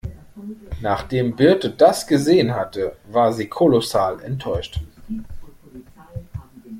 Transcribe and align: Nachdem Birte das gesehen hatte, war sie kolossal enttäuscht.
Nachdem 0.81 1.35
Birte 1.35 1.69
das 1.69 2.07
gesehen 2.07 2.55
hatte, 2.55 2.97
war 3.11 3.31
sie 3.33 3.47
kolossal 3.47 4.19
enttäuscht. 4.21 4.79